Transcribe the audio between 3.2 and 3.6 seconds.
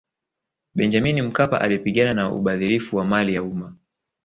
ya